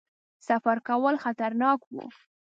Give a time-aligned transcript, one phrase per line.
[0.47, 2.05] سفر کول خطرناک وو.